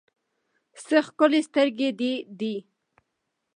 څه 0.85 0.97
ښکلي 1.07 1.41
سترګې 1.47 1.89
دې 1.99 2.13
دي 2.39 2.55